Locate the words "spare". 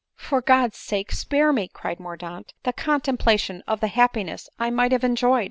1.11-1.53